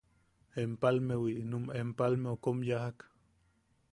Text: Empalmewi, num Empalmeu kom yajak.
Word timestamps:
Empalmewi, 0.63 1.33
num 1.49 1.65
Empalmeu 1.83 2.35
kom 2.43 2.57
yajak. 2.69 2.97